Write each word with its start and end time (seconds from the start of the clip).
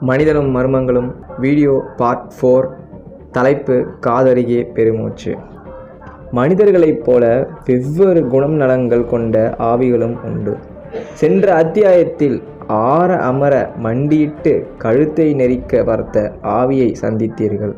மனிதனும் 0.00 0.56
மர்மங்களும் 0.56 1.14
video 1.38 1.82
part 1.96 2.32
four 2.40 2.66
தலைப்பு 3.32 3.86
காதருகே 4.06 4.72
பெருமூச்சு. 4.74 5.36
மனிதர்களைப் 6.30 7.04
போல 7.04 7.50
வெவ்வேறு 7.64 8.26
குணம் 8.26 8.52
நலங்கள் 8.52 9.04
கொண்ட 9.04 9.54
ஆவிகளும் 9.58 10.16
உண்டு. 10.24 10.56
சென்ற 11.14 11.54
அத்தியாயத்தில் 11.54 12.42
ஆற 12.66 13.16
அமர 13.16 13.70
மண்டியிட்டு 13.76 14.66
கழுத்தை 14.78 15.34
நெரிக்க 15.34 15.82
வர்த்த 15.82 16.32
ஆவியை 16.42 16.94
சந்தித்தீர்கள். 17.02 17.74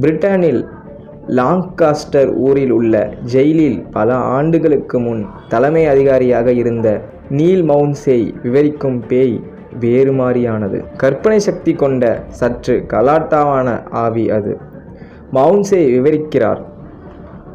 பிரிட்டனில் 0.00 0.68
லாங்காஸ்டர் 1.28 2.34
ஊரில் 2.36 2.70
உள்ள 2.70 3.12
ஜெயிலில் 3.22 3.86
பல 3.90 4.14
ஆண்டுகளுக்கு 4.14 4.98
முன் 5.00 5.26
தலைமை 5.48 5.86
அதிகாரியாக 5.86 6.52
இருந்த 6.52 7.00
நீல் 7.28 7.62
மவுன்சேய் 7.62 8.34
விவரிக்கும் 8.42 9.04
பேய் 9.08 9.40
வேறு 9.80 10.12
மாறியானது 10.12 10.78
கற்பனை 10.96 11.38
சக்தி 11.38 11.72
கொண்ட 11.74 12.04
சற்று 12.40 12.74
கலாட்டாவான 12.88 13.68
ஆவி 14.04 14.30
அது. 14.30 14.52
மவுன்சே 15.34 15.80
விவரிக்கிறார் 15.94 16.62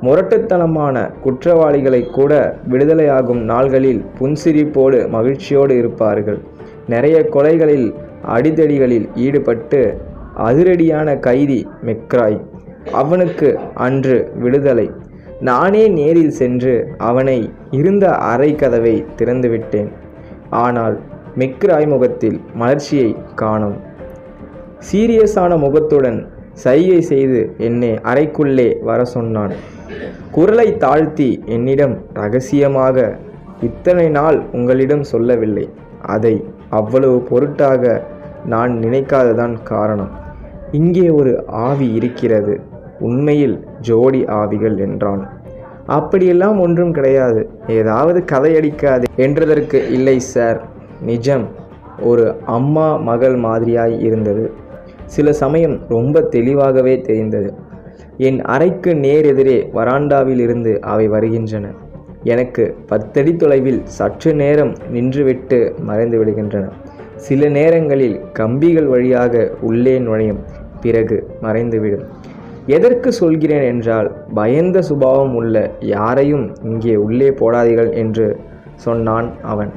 முரட்டுத்தனமான 0.01 0.95
குற்றவாளிகளை 1.23 2.01
கூட 2.05 2.33
விடுதலையாகும் 2.69 3.41
நாள்களில் 3.51 4.05
புன்சிரிப்போடு 4.19 5.09
மகிழ்ச்சியோடு 5.09 5.77
இருப்பார்கள். 5.77 6.39
நிறைய 6.87 7.17
கொலைகளில் 7.33 7.87
அடிதடிகளில் 8.35 9.07
ஈடுபட்டு 9.15 9.81
அதிரடியான 10.37 11.19
கைதி 11.19 11.59
மெக்ராய். 11.85 12.39
அவனுக்கு 12.91 13.59
அன்று 13.73 14.31
விடுதலை. 14.35 14.87
நானே 15.39 15.87
நேரில் 15.87 16.35
சென்று 16.39 16.73
அவனை 16.97 17.37
இருந்த 17.71 18.05
அறை 18.31 18.55
கதவை 18.55 19.05
திறந்துவிட்டேன். 19.17 19.91
ஆனால் 20.49 20.95
மெக்ராய் 21.37 21.87
முகத்தில் 21.87 22.41
மலர்ச்சியை 22.53 23.15
காணோம். 23.35 23.77
சீரியஸான 24.91 25.57
முகத்துடன் 25.57 26.29
சைகை 26.53 27.01
செய்து 27.01 27.53
என்னை 27.57 27.91
அறைக்குள்ளே 28.03 28.69
வர 28.81 29.05
சொன்னான் 29.05 29.53
குரலை 30.31 30.77
தாழ்த்தி 30.77 31.43
என்னிடம் 31.45 31.95
ரகசியமாக 32.13 33.17
இத்தனை 33.61 34.09
நாள் 34.09 34.41
உங்களிடம் 34.51 35.03
சொல்லவில்லை. 35.03 35.69
அதை 36.01 36.43
அவ்வளவு 36.69 37.21
பொருட்டாக 37.21 38.03
நான் 38.45 38.71
நினைக்காததான் 38.79 39.63
காரணம். 39.63 40.11
இங்கே 40.71 41.09
ஒரு 41.09 41.43
ஆவி 41.47 41.93
இருக்கிறது. 41.93 42.59
உண்மையில் 42.99 43.67
ஜோடி 43.81 44.25
ஆவிகள் 44.25 44.77
என்றான். 44.77 45.29
அப்படியெல்லாம் 45.85 46.59
ஒன்றும் 46.59 46.91
கிடையாது. 46.91 47.49
ஏதாவது 47.67 48.23
கதையடிக்காது 48.31 49.03
என்றதற்கு 49.17 49.89
இல்லை 49.89 50.19
சார். 50.19 50.61
நிஜம். 51.01 51.45
ஒரு 52.01 52.35
அம்மா 52.45 52.95
மகள் 52.95 53.35
மாதிரியாய் 53.35 53.95
இருந்தது. 53.99 54.53
சில 55.05 55.33
சமயம் 55.33 55.75
ரொம்ப 55.87 56.21
தெளிவாகவே 56.21 57.01
தெரிந்தது. 57.01 57.53
என் 58.17 58.41
அறைக்கு 58.41 58.95
நேர் 58.95 59.25
எதிரே 59.25 59.69
வராண்டாவில் 59.73 60.39
இருந்து 60.39 60.81
அவை 60.81 61.07
வருகின்றன. 61.07 61.67
எனக்கு 62.23 62.75
பத்தடி 62.87 63.35
தொலைவில் 63.35 63.81
சற்று 63.85 64.33
நேரம் 64.33 64.73
நின்றுவிட்டு 64.93 65.59
மறைந்து 65.79 66.25
விடுகின்றன. 66.25 66.65
சில 67.15 67.49
நேரங்களில் 67.49 68.17
கம்பிகள் 68.33 68.87
வழியாக 68.87 69.51
உள்ளே 69.61 69.99
நுழையும். 69.99 70.41
பிறகு 70.81 71.17
மறைந்துவிடும் 71.41 72.05
எதற்கு 72.65 73.11
சொல்கிறேன் 73.11 73.61
என்றால் 73.61 74.09
பயந்த 74.33 74.81
சுபாவம் 74.81 75.33
உள்ள 75.33 75.55
யாரையும் 75.79 76.55
இங்கே 76.63 76.95
உள்ளே 76.95 77.29
போடாதீர்கள் 77.29 77.91
என்று 77.93 78.39
சொன்னான் 78.75 79.29
அவன். 79.41 79.71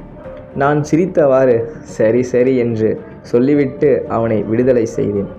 நான் 0.62 0.80
சிரித்தவாறு 0.91 1.56
சரி 1.97 2.22
சரி 2.33 2.52
என்று 2.64 2.91
சொல்லிவிட்டு 3.30 3.90
அவனை 4.17 4.39
விடுதலை 4.51 4.84
செய்தேன். 4.98 5.30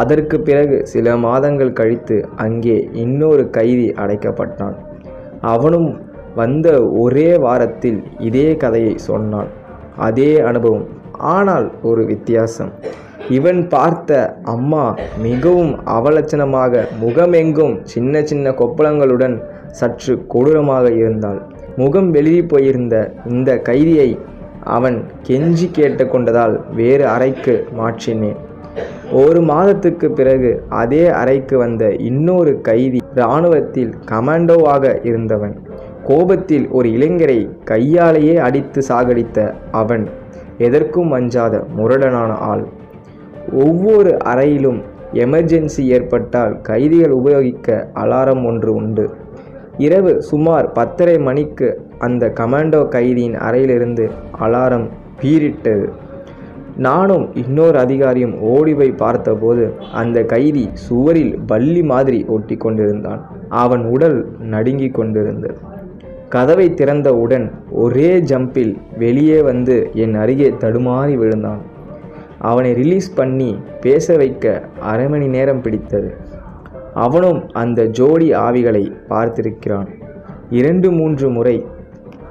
அதற்கு 0.00 0.36
பிறகு 0.40 0.76
சில 0.92 1.16
மாதங்கள் 1.26 1.76
கழித்து 1.80 2.16
அங்கே 2.44 2.76
இன்னொரு 3.04 3.44
கைதி 3.50 3.86
அடைக்கப்பட்டான். 4.02 4.76
அவனும் 5.54 5.88
வந்த 6.34 6.68
ஒரே 7.02 7.28
வாரத்தில் 7.46 7.98
இதே 8.28 8.48
கதையை 8.56 8.94
சொன்னான். 9.08 9.50
அதே 10.08 10.30
அனுபவம். 10.50 10.86
ஆனால் 11.34 11.66
ஒரு 11.82 12.02
வித்தியாசம். 12.04 12.70
இவன் 13.36 13.60
பார்த்த 13.68 14.10
அம்மா 14.54 14.84
மிகவும் 15.26 15.72
அவலட்சணமாக 15.96 16.82
முகமெங்கும் 17.02 17.74
சின்ன 17.92 18.22
சின்ன 18.30 18.50
கொப்பளங்களுடன் 18.60 19.36
சற்று 19.80 20.14
கொடூரமாக 20.32 20.86
இருந்தாள். 21.02 21.40
முகம் 21.76 22.10
வெளியே 22.10 22.42
போயிருந்த 22.52 22.96
இந்த 23.30 23.50
கைதியை 23.68 24.08
அவன் 24.64 25.04
கெஞ்சி 25.26 25.68
கேட்டுக்கொண்டதால் 25.78 26.74
வேறு 26.74 27.06
அறைக்கு 27.06 27.66
மாற்றினேன். 27.78 28.36
ஒரு 29.12 29.40
மாதத்துக்கு 29.40 30.10
பிறகு 30.10 30.64
அதே 30.68 31.08
அறைக்கு 31.08 31.58
வந்த 31.58 31.92
இன்னொரு 31.92 32.60
கைதி 32.60 33.00
இராணுவத்தில் 33.14 33.94
கமாண்டோவாக 34.06 35.06
இருந்தவன். 35.06 35.62
கோபத்தில் 36.04 36.68
ஒரு 36.68 36.88
இளைஞரை 36.88 37.64
கையாலேயே 37.64 38.36
அடித்து 38.36 38.82
சாகடித்த 38.88 39.54
அவன் 39.70 40.08
எதற்கும் 40.58 41.12
அஞ்சாத 41.12 41.64
முரடனான 41.76 42.30
ஆள். 42.30 42.64
ஒவ்வொரு 43.52 44.16
அறையிலும் 44.24 44.82
எமர்ஜென்சி 45.12 45.80
ஏற்பட்டால் 45.80 46.60
கைதிகள் 46.60 47.10
உபயோகிக்க 47.10 47.88
அலாரம் 47.94 48.46
ஒன்று 48.46 48.74
உண்டு. 48.74 49.10
இரவு 49.78 50.22
சுமார் 50.22 50.72
பத்தரை 50.72 51.18
மணிக்கு 51.18 51.88
அந்த 51.98 52.32
கமாண்டோ 52.36 52.88
கைதியின் 52.88 53.36
அறையிலிருந்து 53.36 54.10
அலாரம் 54.40 54.88
பீரிட்டது 55.22 55.90
நானும் 56.76 57.34
இன்னொரு 57.34 57.78
அதிகாரியும் 57.78 58.38
ஓடி 58.38 58.74
போய் 58.74 58.90
பார்த்தபோது 58.90 59.74
அந்த 59.92 60.22
கைதி 60.22 60.70
சுவரில் 60.72 61.38
பள்ளி 61.46 61.82
மாதிரி 61.82 62.24
ஒட்டி 62.24 62.56
கொண்டிருந்தான். 62.56 63.30
அவன் 63.48 63.84
உடல் 63.84 64.36
நடுங்கிக் 64.38 64.94
கொண்டிருந்தது. 64.94 65.58
கதவை 66.28 66.70
திறந்தவுடன் 66.70 67.50
ஒரே 67.70 68.20
ஜம்பில் 68.20 68.76
வெளியே 68.98 69.42
வந்து 69.42 69.90
என் 69.92 70.14
அருகே 70.14 70.54
தடுமாறி 70.60 71.14
விழுந்தான். 71.14 71.58
அவனை 72.38 72.72
ரிலீஸ் 72.72 73.14
பண்ணி 73.14 73.58
பேச 73.80 74.16
வைக்க 74.16 74.62
அரை 74.80 75.08
மணி 75.08 75.26
நேரம் 75.26 75.60
பிடித்தது. 75.60 76.23
அவனும் 76.94 77.48
அந்த 77.52 77.84
ஜோடி 77.84 78.32
ஆவிகளை 78.32 78.92
பார்த்திருக்கிறான். 79.08 79.88
இரண்டு 80.50 80.92
மூன்று 80.92 81.30
முறை 81.30 81.66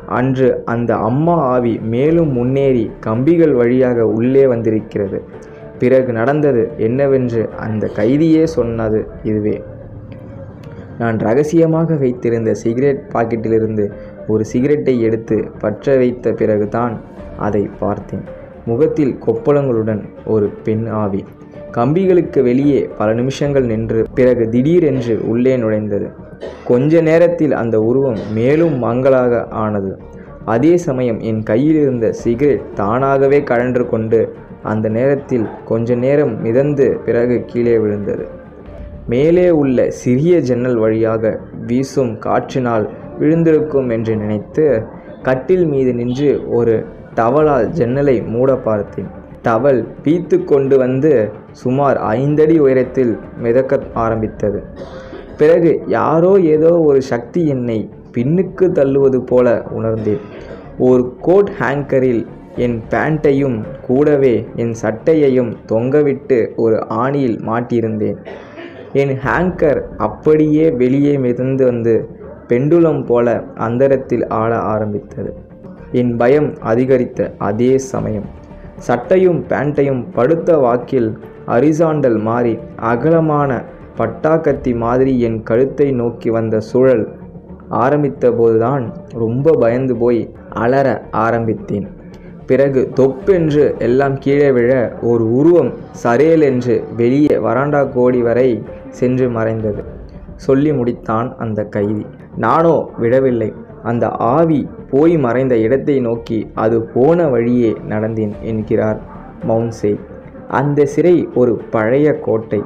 அன்று 0.07 0.65
அந்த 0.65 0.95
அம்மா 0.95 1.33
ஆவி 1.33 1.79
மேலும் 1.79 2.31
முன்னேறி 2.31 2.91
கம்பிகள் 2.99 3.53
வழியாக 3.53 4.05
உள்ளே 4.05 4.47
வந்திருக்கிறது. 4.47 5.23
பிறகு 5.79 6.13
நடந்தது 6.13 6.71
என்னவென்று 6.77 7.49
அந்த 7.49 7.89
கைதியே 7.95 8.43
சொன்னது 8.43 9.07
இதுவே. 9.23 9.63
நான் 10.99 11.17
ரகசியமாக 11.17 11.95
வைத்திருந்த 11.95 12.53
சிகரெட் 12.53 13.01
பாக்கெட்டிலிருந்து 13.13 13.91
ஒரு 14.27 14.45
சிகரெட்டை 14.45 15.01
எடுத்து 15.01 15.51
பற்ற 15.59 15.95
வைத்த 15.95 16.31
பிறகுதான் 16.31 17.01
அதை 17.37 17.69
பார்த்தேன். 17.79 18.23
முகத்தில் 18.65 19.17
கொப்பளங்களுடன் 19.25 20.03
ஒரு 20.25 20.49
பெண் 20.63 20.87
ஆவி. 20.87 21.25
கம்பிகளுக்கு 21.77 22.43
வெளியே 22.43 22.89
பல 22.97 23.13
நிமிஷங்கள் 23.13 23.65
நின்று 23.65 24.05
பிறகு 24.13 24.49
திடீரென்று 24.49 25.29
உள்ளே 25.29 25.57
நுழைந்தது. 25.57 26.07
கொஞ்ச 26.65 27.01
நேரத்தில் 27.01 27.51
அந்த 27.51 27.81
உருவம் 27.81 28.19
மேலும் 28.33 28.77
மங்களாக 28.77 29.47
ஆனது. 29.47 29.99
அதே 30.45 30.77
சமயம் 30.77 31.19
என் 31.19 31.43
கையில் 31.43 31.75
இருந்த 31.75 32.11
சிகரெட் 32.11 32.73
தானாகவே 32.73 33.43
கழன்று 33.43 33.89
கொண்டு 33.89 34.19
அந்த 34.63 34.89
நேரத்தில் 34.89 35.47
கொஞ்ச 35.65 35.95
நேரம் 35.95 36.41
மிதந்து 36.41 36.99
பிறகு 37.05 37.43
கீழே 37.45 37.77
விழுந்தது. 37.77 38.27
மேலே 39.07 39.49
உள்ள 39.49 39.89
சிறிய 39.89 40.39
ஜன்னல் 40.39 40.77
வழியாக 40.77 41.39
வீசும் 41.67 42.19
காற்றினால் 42.19 42.89
விழுந்திருக்கும் 43.19 43.89
என்று 43.89 44.15
நினைத்து 44.15 44.83
கட்டில் 45.21 45.65
மீது 45.65 45.93
நின்று 45.93 46.49
ஒரு 46.49 46.85
டவலால் 47.15 47.67
ஜன்னலை 47.67 48.21
மூட 48.21 48.55
பார்த்தேன். 48.55 49.09
டவல் 49.43 49.87
பீத்து 50.03 50.43
கொண்டு 50.43 50.77
வந்து 50.77 51.31
சுமார் 51.51 51.97
ஐந்தடி 51.97 52.57
உயரத்தில் 52.57 53.19
மிதக்க 53.37 53.79
ஆரம்பித்தது. 53.93 54.63
பிறகு 55.37 55.83
யாரோ 55.87 56.39
ஏதோ 56.39 56.79
ஒரு 56.79 57.01
சக்தி 57.01 57.47
என்னை 57.47 57.89
பின்னுக்கு 58.13 58.65
தள்ளுவது 58.71 59.17
போல 59.17 59.63
உணர்ந்தேன். 59.71 60.23
ஒரு 60.77 61.15
கோட் 61.21 61.51
ஹேங்கரில் 61.59 62.25
என் 62.55 62.81
பேண்ட்டையும் 62.89 63.63
கூடவே 63.87 64.47
என் 64.55 64.73
சட்டையையும் 64.81 65.53
தொங்கவிட்டு 65.71 66.55
ஒரு 66.55 66.75
ஆணியில் 66.89 67.37
மாட்டியிருந்தேன். 67.41 68.17
என் 68.93 69.17
ஹேங்கர் 69.25 69.81
அப்படியே 69.97 70.71
வெளியே 70.71 71.17
மிதந்து 71.17 71.65
வந்து 71.65 72.07
பெண்டுலம் 72.47 73.05
போல 73.05 73.43
அந்தரத்தில் 73.55 74.27
ஆட 74.27 74.55
ஆரம்பித்தது. 74.55 75.33
என் 75.91 76.17
பயம் 76.17 76.53
அதிகரித்த 76.61 77.33
அதே 77.37 77.77
சமயம். 77.77 78.41
சட்டையும் 78.87 79.39
பேண்ட்டையும் 79.49 80.01
படுத்த 80.15 80.57
வாக்கில் 80.57 81.09
அரிசாண்டல் 81.55 82.19
மாறி 82.27 82.53
அகலமான 82.91 83.51
பட்டாக்கத்தி 83.97 84.71
மாதிரி 84.83 85.13
என் 85.27 85.39
கழுத்தை 85.43 85.87
நோக்கி 86.01 86.29
வந்த 86.29 86.59
சுழல் 86.69 87.03
ஆரம்பித்த 87.83 88.31
போதுதான் 88.31 88.85
ரொம்ப 89.23 89.55
பயந்து 89.59 89.93
போய் 89.95 90.21
அலற 90.63 90.87
ஆரம்பித்தேன். 91.25 91.85
பிறகு 92.45 92.81
தொப்பென்று 92.93 93.65
எல்லாம் 93.79 94.15
கீழே 94.19 94.49
விழ 94.51 94.71
ஒரு 95.01 95.25
உருவம் 95.33 95.71
சரேல் 96.03 96.43
என்று 96.49 96.75
வெளியே 96.97 97.35
வராண்டா 97.45 97.81
கோடி 97.93 98.21
வரை 98.21 98.49
சென்று 98.99 99.27
மறைந்தது. 99.29 99.83
சொல்லி 100.45 100.71
முடித்தான் 100.71 101.29
அந்த 101.35 101.61
கைதி. 101.75 102.05
நானோ 102.37 102.75
விடவில்லை 102.97 103.49
அந்த 103.83 104.05
ஆவி 104.35 104.61
போய் 104.93 105.15
மறைந்த 105.25 105.55
இடத்தை 105.65 105.97
நோக்கி 106.07 106.39
அது 106.63 106.77
போன 106.95 107.27
வழியே 107.33 107.71
நடந்தேன் 107.91 108.33
என்கிறார் 108.51 108.99
மவுன்சே. 109.49 109.93
அந்த 110.59 110.79
சிறை 110.93 111.15
ஒரு 111.41 111.53
பழைய 111.75 112.07
கோட்டை. 112.25 112.59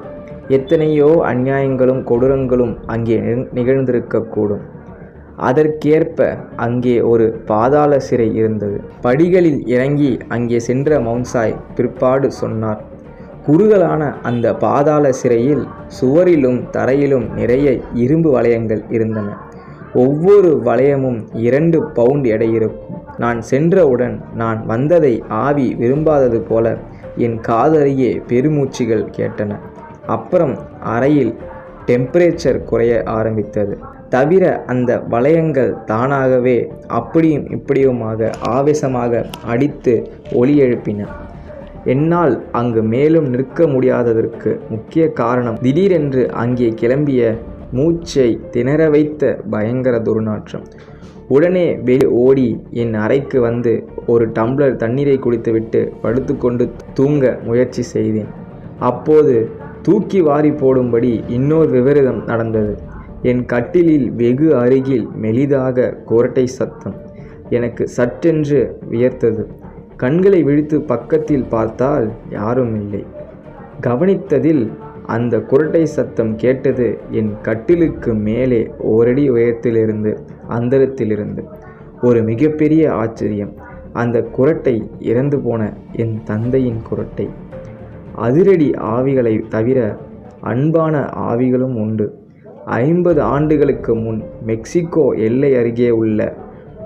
எத்தனையோ 0.57 1.11
அநியாயங்களும் 1.29 2.01
கொடூரங்களும் 2.09 2.73
அங்கே 2.93 3.17
நிகழ்ந்திருக்கக்கூடும். 3.57 4.65
அதற்கேற்ப 5.47 6.27
அங்கே 6.65 6.93
ஒரு 7.11 7.25
பாதாள 7.49 7.99
சிறை 8.07 8.29
இருந்தது. 8.41 8.77
படிகளில் 9.05 9.59
இறங்கி 9.73 10.11
அங்கே 10.35 10.59
சென்ற 10.67 10.99
மவுன்சாய் 11.07 11.59
பிற்பாடு 11.75 12.29
சொன்னார் 12.41 12.81
குறுகலான 13.45 14.03
அந்த 14.29 14.47
பாதாள 14.63 15.11
சிறையில் 15.19 15.61
சுவரிலும் 15.99 16.57
தரையிலும் 16.75 17.27
நிறைய 17.39 17.67
இரும்பு 18.03 18.31
வளையங்கள் 18.35 18.81
இருந்தன. 18.95 19.27
ஒவ்வொரு 20.03 20.49
வளையமும் 20.65 21.19
இரண்டு 21.47 21.77
பவுண்ட் 21.97 22.25
எடை 22.35 22.49
இருக்கும். 22.57 22.95
நான் 23.23 23.39
சென்றவுடன் 23.51 24.15
நான் 24.41 24.59
வந்ததை 24.65 25.13
ஆவி 25.45 25.67
விரும்பாதது 25.79 26.39
போல 26.49 26.75
என் 27.25 27.37
காதறியே 27.47 28.11
பெருமூச்சுகள் 28.31 29.05
கேட்டன. 29.17 29.53
அப்புறம் 30.15 30.55
அறையில் 30.95 31.33
டெம்பரேச்சர் 31.89 32.59
குறைய 32.63 32.93
ஆரம்பித்தது. 33.17 33.75
தவிர 34.09 34.43
அந்த 34.71 34.91
வளையங்கள் 35.13 35.71
தானாகவே 35.91 36.57
அப்படியும் 36.99 37.45
இப்படியுமாக 37.57 38.29
ஆவேசமாக 38.55 39.23
அடித்து 39.45 39.93
ஒலி 40.41 40.55
எழுப்பின. 40.61 41.01
என்னால் 41.93 42.35
அங்கு 42.51 42.81
மேலும் 42.93 43.27
நிற்க 43.33 43.67
முடியாததற்கு 43.67 44.51
முக்கிய 44.69 45.03
காரணம் 45.21 45.59
திடீரென்று 45.65 46.23
அங்கே 46.43 46.69
கிளம்பிய 46.81 47.21
மூச்சை 47.71 48.39
திணற 48.51 48.89
வைத்த 48.89 49.39
பயங்கர 49.49 49.97
துர்நாற்றம். 49.97 50.63
உடனே 51.27 51.75
வெளி 51.75 52.05
ஓடி 52.05 52.63
என் 52.71 52.93
அறைக்கு 52.93 53.41
வந்து 53.41 53.87
ஒரு 54.07 54.29
டம்ளர் 54.29 54.75
தண்ணீரை 54.75 55.19
குடித்துவிட்டு 55.19 55.93
படுத்துக்கொண்டு 56.01 56.71
தூங்க 56.93 57.39
முயற்சி 57.43 57.81
செய்தேன். 57.81 58.27
அப்போது 58.79 59.49
தூக்கி 59.81 60.21
வாரி 60.21 60.51
போடும்படி 60.51 61.23
இன்னொரு 61.27 61.69
விபரீதம் 61.69 62.23
நடந்தது. 62.25 62.77
என் 63.21 63.45
கட்டிலில் 63.45 64.11
வெகு 64.11 64.55
அருகில் 64.55 65.07
மெலிதாக 65.21 65.93
குரட்டை 66.09 66.43
சத்தம் 66.43 66.95
எனக்கு 67.49 67.87
சற்றென்று 67.97 68.71
வியர்த்தது. 68.91 69.45
கண்களை 69.95 70.43
விழித்து 70.43 70.81
பக்கத்தில் 70.81 71.45
பார்த்தால் 71.45 72.11
யாரும் 72.29 72.75
இல்லை. 72.81 73.05
கவனித்ததில் 73.81 74.71
அந்த 75.07 75.37
குரட்டை 75.37 75.83
சத்தம் 75.83 76.35
கேட்டது 76.35 76.97
என் 77.11 77.33
கட்டிலுக்கு 77.41 78.13
மேலே 78.13 78.71
ஓரடி 78.79 79.29
உயரத்திலிருந்து 79.29 80.17
அந்தரத்திலிருந்து. 80.49 81.43
ஒரு 82.01 82.23
மிகப்பெரிய 82.23 82.93
ஆச்சரியம். 82.93 83.53
அந்த 83.93 84.25
குரட்டை 84.37 84.87
இறந்து 84.99 85.39
போன 85.39 85.73
என் 85.91 86.19
தந்தையின் 86.23 86.81
குரட்டை. 86.91 87.29
அதிரடி 88.15 88.69
ஆவிகளை 88.69 89.47
தவிர 89.47 89.97
அன்பான 90.41 91.09
ஆவிகளும் 91.15 91.75
உண்டு. 91.75 92.25
ஐம்பது 92.65 93.21
ஆண்டுகளுக்கு 93.21 93.95
முன் 93.95 94.23
மெக்சிகோ 94.41 95.09
எல்லை 95.09 95.55
அருகே 95.55 95.89
உள்ள 95.89 96.33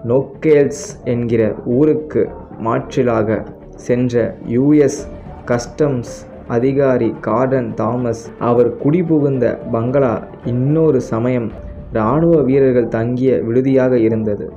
நோக்கேல்ஸ் 0.07 0.85
என்கிற 1.03 1.55
ஊருக்கு 1.65 2.29
மாற்றிலாக 2.63 3.45
சென்ற 3.75 4.37
யுஎஸ் 4.47 5.01
கஸ்டம்ஸ் 5.45 6.13
அதிகாரி 6.47 7.15
கார்டன் 7.21 7.73
தாமஸ் 7.73 8.31
அவர் 8.39 8.77
குடிபுகுந்த 8.77 9.59
பங்களா 9.71 10.23
இன்னொரு 10.45 11.01
சமயம் 11.01 11.51
இராணுவ 11.93 12.41
வீரர்கள் 12.41 12.87
தங்கிய 12.87 13.41
விடுதியாக 13.43 13.97
இருந்தது. 13.97 14.51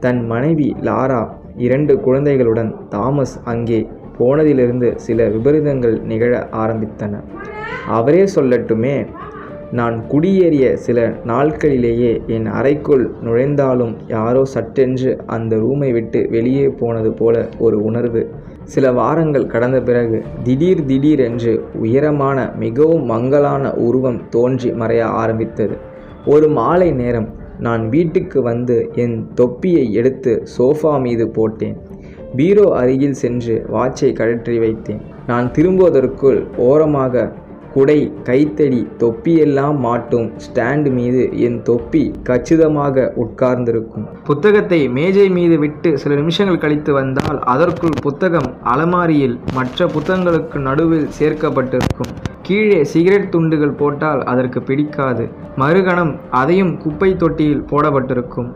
தன் 0.00 0.26
மனைவி 0.26 0.76
லாரா 0.82 1.28
இரண்டு 1.56 2.00
குழந்தைகளுடன் 2.00 2.74
தாமஸ் 2.88 3.40
அங்கே 3.44 3.86
போனதிலிருந்து 4.18 4.94
சில 4.96 5.24
விபரீதங்கள் 5.24 6.02
நிகழ 6.02 6.48
ஆரம்பித்தன. 6.52 7.20
அவரே 7.86 8.24
சொல்லட்டுமே 8.34 9.06
நான் 9.72 9.96
குடியேறிய 10.08 10.72
சில 10.74 11.00
நாட்களிலேயே 11.26 12.26
என் 12.26 12.46
அறைக்குள் 12.46 13.04
நுழைந்தாலும் 13.24 13.92
யாரோ 14.08 14.44
சட்டென்று 14.44 15.10
அந்த 15.26 15.56
ரூமை 15.56 15.92
விட்டு 15.92 16.26
வெளியே 16.30 16.68
போனது 16.68 17.12
போல 17.12 17.48
ஒரு 17.58 17.84
உணர்வு. 17.84 18.22
சில 18.64 18.92
வாரங்கள் 18.92 19.46
கடந்த 19.46 19.80
பிறகு 19.80 20.22
திடீர் 20.42 20.84
திடீரென்று 20.84 21.64
உயரமான 21.74 22.52
மிகவும் 22.58 23.04
மங்கலான 23.04 23.72
உருவம் 23.74 24.20
தோன்றி 24.28 24.70
மறைய 24.70 25.00
ஆரம்பித்தது. 25.00 25.76
ஒரு 26.26 26.48
மாலை 26.48 26.90
நேரம் 26.92 27.28
நான் 27.58 27.88
வீட்டுக்கு 27.88 28.42
வந்து 28.42 28.90
என் 28.94 29.16
தொப்பியை 29.34 29.92
எடுத்து 29.92 30.42
சோஃபா 30.58 31.00
மீது 31.00 31.28
போட்டேன். 31.28 31.76
பீரோ 32.36 32.66
அருகில் 32.72 33.20
சென்று 33.22 33.66
வாட்சை 33.72 34.12
கழற்றி 34.12 34.58
வைத்தேன். 34.58 35.00
நான் 35.26 35.50
திரும்புவதற்குள் 35.50 36.40
ஓரமாக 36.56 37.32
குடை 37.74 37.98
கைத்தடி 38.24 38.80
தொப்பியெல்லாம் 38.98 39.76
மாட்டும். 39.78 40.28
ஸ்டாண்டு 40.44 40.90
மீது 40.98 41.22
என் 41.46 41.58
தொப்பி 41.62 42.02
கச்சிதமாக 42.28 43.12
உட்கார்ந்திருக்கும். 43.24 44.06
புத்தகத்தை 44.24 44.80
மேஜை 44.88 45.26
மீது 45.38 45.58
விட்டு 45.58 45.90
சில 45.98 46.14
நிமிஷங்கள் 46.14 46.62
கழித்து 46.64 46.92
வந்தால் 46.92 47.38
அதற்குள் 47.54 48.00
புத்தகம் 48.02 48.50
அலமாரியில் 48.64 49.36
மற்ற 49.54 49.86
புத்தகங்களுக்கு 49.86 50.58
நடுவில் 50.68 51.08
சேர்க்கப்பட்டிருக்கும். 51.18 52.12
கீழே 52.42 52.80
சிகரெட் 52.84 53.30
துண்டுகள் 53.30 53.78
போட்டால் 53.82 54.22
அதற்கு 54.24 54.62
பிடிக்காது. 54.62 55.24
மறுகணம் 55.56 56.12
அதையும் 56.30 56.74
குப்பை 56.78 57.16
தொட்டியில் 57.16 57.66
போடப்பட்டிருக்கும். 57.70 58.50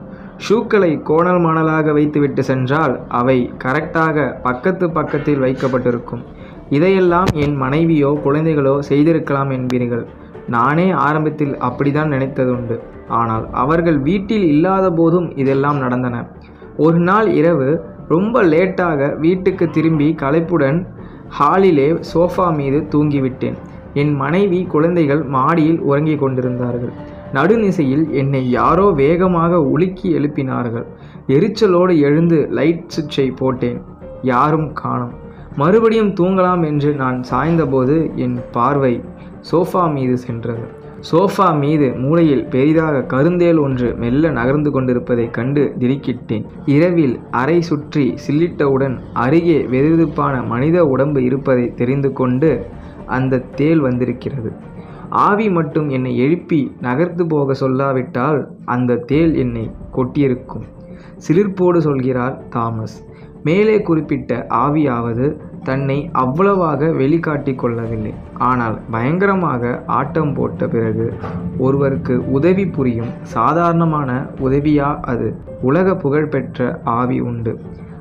ஷூக்களை 0.46 1.02
கோணல் 1.02 1.42
மணலாக 1.44 1.92
வைத்துவிட்டு 1.92 2.42
சென்றால் 2.44 2.94
அவை 3.08 3.36
கரெக்டாக 3.64 4.24
பக்கத்து 4.42 4.90
பக்கத்தில் 4.90 5.42
வைக்கப்பட்டிருக்கும். 5.44 6.24
இதையெல்லாம் 6.70 7.26
என் 7.34 7.56
மனைவியோ 7.56 8.18
குழந்தைகளோ 8.24 8.78
செய்திருக்கலாம் 8.78 9.50
என்பீர்கள். 9.50 10.06
நானே 10.48 10.90
ஆரம்பத்தில் 10.90 11.54
அப்படிதான் 11.56 12.12
நினைத்ததுண்டு. 12.12 12.80
ஆனால் 13.08 13.50
அவர்கள் 13.50 13.98
வீட்டில் 13.98 14.44
இல்லாத 14.44 14.90
போதும் 14.90 15.36
இதெல்லாம் 15.36 15.78
நடந்தன. 15.78 16.28
ஒரு 16.76 16.98
நாள் 16.98 17.26
இரவு 17.26 17.84
ரொம்ப 18.08 18.42
லேட்டாக 18.42 19.18
வீட்டுக்கு 19.18 19.70
திரும்பி 19.70 20.14
களைப்புடன் 20.22 20.86
ஹாலிலே 21.38 22.00
சோஃபா 22.14 22.54
மீது 22.56 22.78
தூங்கிவிட்டேன். 22.94 23.56
என் 23.94 24.14
மனைவி 24.14 24.64
குழந்தைகள் 24.64 25.22
மாடியில் 25.22 25.80
உறங்கிக் 25.80 26.18
கொண்டிருந்தார்கள். 26.18 26.92
நடுநிசையில் 27.32 28.10
என்னை 28.10 28.50
யாரோ 28.50 28.90
வேகமாக 28.90 29.60
உலுக்கி 29.60 30.18
எழுப்பினார்கள். 30.18 30.86
எரிச்சலோடு 31.26 31.98
எழுந்து 31.98 32.48
லைட் 32.50 32.84
சுவிட்சை 32.86 33.32
போட்டேன். 33.36 33.82
யாரும் 34.22 34.72
காணும். 34.72 35.14
மறுபடியும் 35.56 36.08
தூங்கலாம் 36.08 36.66
என்று 36.66 36.94
நான் 36.94 37.24
சாய்ந்தபோது 37.30 38.14
என் 38.14 38.38
பார்வை 38.52 39.00
சோஃபா 39.50 39.92
மீது 39.92 40.16
சென்றது. 40.18 40.64
சோஃபா 41.10 41.58
மீது 41.58 41.94
மூலையில் 41.94 42.44
பெரிதாக 42.44 43.02
கருந்தேல் 43.02 43.58
ஒன்று 43.58 43.94
மெல்ல 43.94 44.30
நகர்ந்து 44.30 44.70
கொண்டிருப்பதைக் 44.70 45.32
கண்டு 45.32 45.74
திடுக்கிட்டேன். 45.78 46.44
இரவில் 46.66 47.20
அறை 47.30 47.60
சுற்றி 47.60 48.14
சில்லிட்டவுடன் 48.26 48.98
அருகே 49.12 49.58
வெதுவெதுப்பான 49.62 50.46
மனித 50.46 50.86
உடம்பு 50.86 51.24
இருப்பதை 51.24 51.74
தெரிந்து 51.74 52.12
கொண்டு 52.12 52.66
அந்த 53.06 53.38
தேள் 53.38 53.80
வந்திருக்கிறது. 53.80 54.52
ஆவி 55.08 55.50
மட்டும் 55.50 55.88
என்னை 55.88 56.18
எழுப்பி 56.18 56.76
நகர்த்து 56.80 57.26
போக 57.26 57.52
சொல்லாவிட்டால் 57.52 58.46
அந்த 58.64 58.96
தேள் 58.96 59.34
என்னை 59.34 59.70
கொட்டியிருக்கும். 59.96 60.64
சிலிர்ப்போடு 61.28 61.78
சொல்கிறார் 61.78 62.42
தாமஸ். 62.48 62.96
மேலே 63.44 63.76
குறிப்பிட்ட 63.82 64.46
ஆவியாவது 64.48 65.26
தன்னை 65.62 65.96
அவ்வளவாக 66.12 66.86
வெளிக்காட்டி 67.00 67.52
கொள்ளவில்லை. 67.54 68.12
ஆனால் 68.48 68.76
பயங்கரமாக 68.90 69.82
ஆட்டம் 69.98 70.32
போட்ட 70.34 70.68
பிறகு 70.68 71.06
ஒருவருக்கு 71.58 72.14
உதவி 72.30 72.66
புரியும் 72.66 73.12
சாதாரணமான 73.22 74.10
உதவியா 74.40 74.90
அது? 75.12 75.28
உலக 75.62 75.96
புகழ்பெற்ற 75.96 76.80
ஆவி 76.98 77.20
உண்டு. 77.20 77.54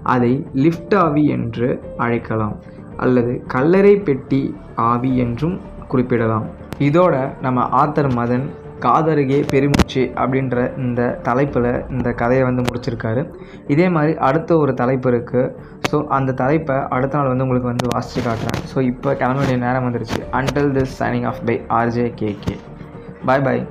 அதை 0.04 0.34
லிஃப்ட் 0.54 0.96
ஆவி 0.96 1.26
என்று 1.28 1.70
அழைக்கலாம். 1.98 2.56
அல்லது 2.98 3.44
கல்லறை 3.48 3.96
பெட்டி 3.96 4.42
ஆவி 4.76 5.12
என்றும் 5.18 5.56
குறிப்பிடலாம். 5.88 6.46
இதோட 6.80 7.16
நம்ம 7.42 7.70
ஆத்தர் 7.82 8.12
மதன் 8.20 8.46
காதருகே 8.86 9.40
பெருமூச்சு 9.54 10.04
அப்படின்ற 10.22 10.66
இந்த 10.84 11.02
தலைப்பில் 11.28 11.70
இந்த 11.96 12.10
கதையை 12.22 12.44
வந்து 12.50 12.66
முடிச்சிருக்காரு. 12.68 13.24
இதே 13.76 13.88
மாதிரி 13.96 14.14
அடுத்த 14.30 14.58
ஒரு 14.64 14.74
தலைப்பு 14.82 15.10
இருக்குது 15.14 15.52
ஸோ 15.92 16.00
அந்த 16.18 16.36
தலைப்பை 16.42 16.78
அடுத்த 16.98 17.18
நாள் 17.18 17.32
வந்து 17.34 17.48
உங்களுக்கு 17.48 17.72
வந்து 17.74 17.94
வாசித்து 17.94 18.24
காட்டுறேன். 18.28 18.60
ஸோ 18.74 18.80
இப்போ 18.92 19.16
கிளம்ப 19.22 19.40
வேண்டிய 19.44 19.60
நேரம் 19.66 19.88
வந்துருச்சு. 19.88 20.20
Until 20.40 20.74
this 20.80 20.98
signing 21.02 21.30
off 21.32 21.42
by 21.50 21.58
RJ 21.80 22.08
K 22.22 22.32
K 22.46 22.56
bye 23.30 23.46
bye 23.48 23.64